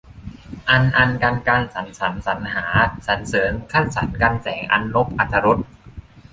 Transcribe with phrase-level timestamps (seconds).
[0.69, 2.65] อัน อรร กัน กรร สัน สรร สรรหา
[3.07, 5.57] สรรเสริญ คัดสรร กรรแสง อรรณพ อรรถรส